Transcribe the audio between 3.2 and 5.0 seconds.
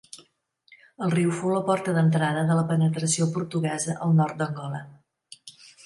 portuguesa al nord d'Angola.